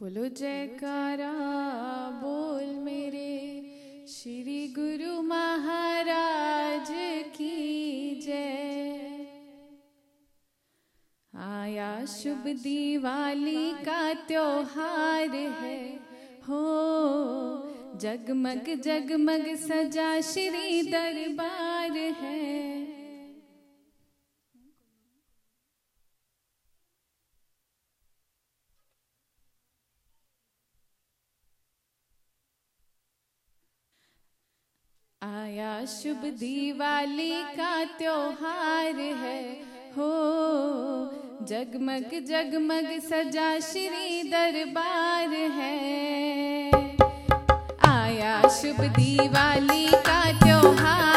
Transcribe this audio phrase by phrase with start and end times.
[0.00, 1.32] बोलो, जयकारा,
[2.24, 3.64] बोल मेरे।
[4.08, 6.86] श्री गुरु महाराज
[7.36, 9.26] की जय।
[11.34, 15.94] आया शुभ दिवाली का त्योहार है।
[16.48, 16.68] हो,
[17.98, 22.87] जगमग जगमग सजा श्री दरबार है।
[35.28, 39.42] आया शुभ दिवाली का त्योहार है।
[39.96, 40.08] हो।
[41.44, 46.70] जगमग जगमग सजा श्री दरबार है।
[47.88, 51.07] आया शुभ दिवाली का त्योहार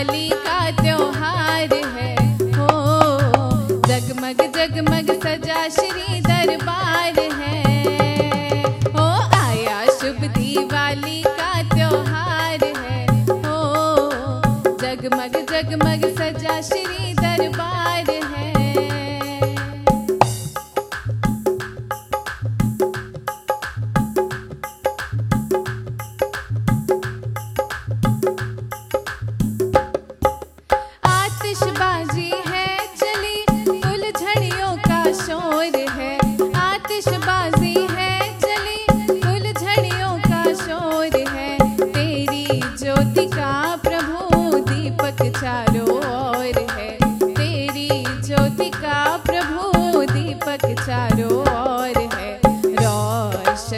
[0.00, 2.14] दिवाली का त्योहार है।
[2.52, 2.68] हो,
[3.86, 8.62] जगमग जगमग सजा श्री दरबार है।
[8.94, 9.06] हो,
[9.40, 12.69] आया शुभ दिवाली का त्योहार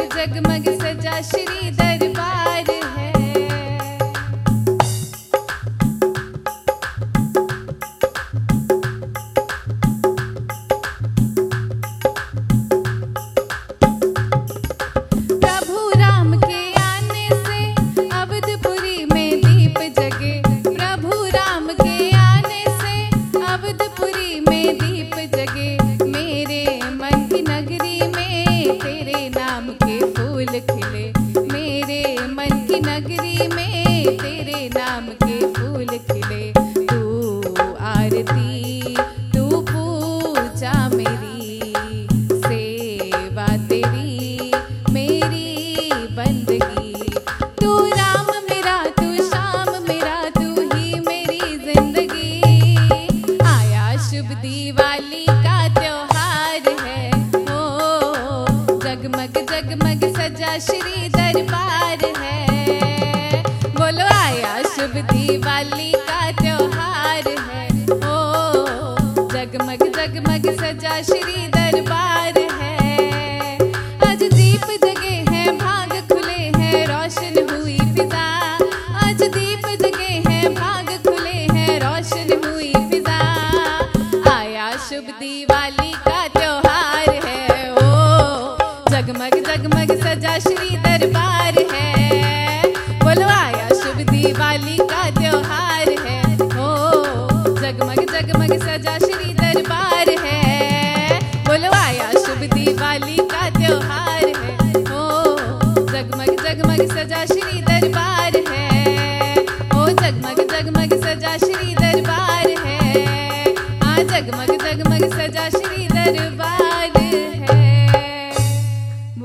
[0.00, 2.31] जगमग सजा श्री दरबार।
[54.22, 57.10] शुभ दिवाली का त्योहार है।
[57.46, 57.62] हो
[58.84, 63.42] जगमग जगमग सजा श्री दरबार है।
[63.78, 65.92] बोलो आया शुभ दिवाली
[89.12, 92.62] जगमग जगमग सजा श्री दरबार है।
[93.02, 96.20] बोलो आया शुभ दिवाली का त्योहार है।
[96.54, 96.70] हो,
[97.60, 104.56] जगमग जगमग सजा श्री दरबार है। बोलो आया शुभ दिवाली का त्योहार है।
[104.88, 105.36] हो,
[105.92, 108.61] जगमग जगमग सजा श्री दरबार है।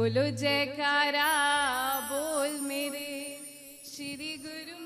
[0.07, 1.30] बोलो जयकारा
[2.09, 3.07] बोल मेरे
[3.86, 4.77] श्री गुरु